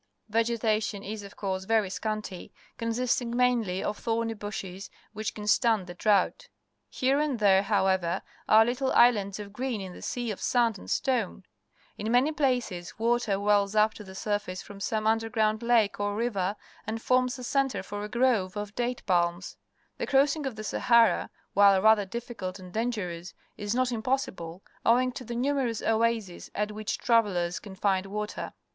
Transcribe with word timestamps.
Vegetation 0.29 1.03
is, 1.03 1.21
of 1.21 1.35
course, 1.35 1.65
very 1.65 1.91
scanty, 1.91 2.51
consisting 2.75 3.37
mainly 3.37 3.83
of 3.83 3.99
thorny 3.99 4.33
bushes 4.33 4.89
which 5.13 5.35
can 5.35 5.45
stand 5.45 5.85
the 5.85 5.93
drought. 5.93 6.49
Here 6.89 7.19
and 7.19 7.37
there, 7.37 7.61
however, 7.61 8.23
are 8.49 8.65
little 8.65 8.91
islands 8.93 9.39
of 9.39 9.53
green 9.53 9.79
in 9.79 9.93
the 9.93 10.01
sea 10.01 10.31
of 10.31 10.41
sand 10.41 10.79
and 10.79 10.89
stone. 10.89 11.43
In 11.99 12.11
many 12.11 12.31
places 12.31 12.97
water 12.97 13.39
wells 13.39 13.75
up 13.75 13.93
to 13.93 14.03
the 14.03 14.15
surface 14.15 14.63
from 14.63 14.79
some 14.79 15.05
under 15.05 15.29
ground 15.29 15.61
lake 15.61 15.99
or 15.99 16.15
river, 16.15 16.55
and 16.87 16.99
forms 16.99 17.37
a 17.37 17.43
centre 17.43 17.83
for 17.83 18.03
a 18.03 18.09
grove 18.09 18.57
of 18.57 18.73
date 18.73 19.05
palms. 19.05 19.55
The 19.99 20.07
crossing 20.07 20.47
of 20.47 20.55
the 20.55 20.63
Sahara, 20.63 21.29
while 21.53 21.79
rather 21.79 22.05
difficult 22.07 22.57
and 22.57 22.73
dangerous, 22.73 23.35
is 23.55 23.75
not 23.75 23.91
impossible, 23.91 24.63
owing 24.83 25.11
to 25.11 25.23
the 25.23 25.35
numerous 25.35 25.83
oases 25.83 26.49
at 26.55 26.71
which 26.71 26.97
travel 26.97 27.33
lers 27.33 27.59
can 27.61 27.75
find 27.75 28.07
water. 28.07 28.53